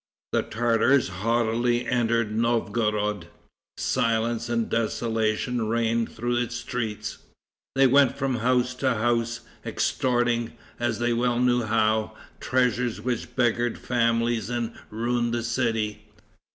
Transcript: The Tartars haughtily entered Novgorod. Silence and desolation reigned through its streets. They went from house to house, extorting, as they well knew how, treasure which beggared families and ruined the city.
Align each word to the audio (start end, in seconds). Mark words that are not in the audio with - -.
The 0.31 0.41
Tartars 0.41 1.09
haughtily 1.09 1.85
entered 1.85 2.35
Novgorod. 2.35 3.27
Silence 3.77 4.49
and 4.49 4.67
desolation 4.67 5.67
reigned 5.67 6.11
through 6.11 6.37
its 6.37 6.55
streets. 6.55 7.19
They 7.75 7.85
went 7.85 8.17
from 8.17 8.37
house 8.37 8.73
to 8.81 8.95
house, 8.95 9.41
extorting, 9.63 10.53
as 10.79 10.97
they 10.97 11.13
well 11.13 11.37
knew 11.39 11.61
how, 11.61 12.15
treasure 12.39 12.89
which 12.99 13.35
beggared 13.35 13.77
families 13.77 14.49
and 14.49 14.73
ruined 14.89 15.35
the 15.35 15.43
city. 15.43 16.07